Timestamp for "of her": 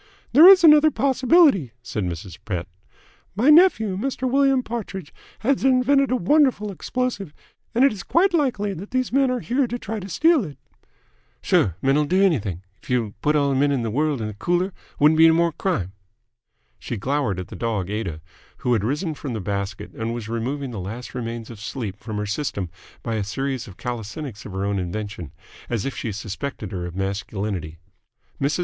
24.47-24.65